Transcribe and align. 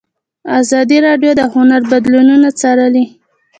ازادي 0.59 0.97
راډیو 1.07 1.31
د 1.39 1.41
هنر 1.53 1.81
بدلونونه 1.91 2.49
څارلي. 2.59 3.05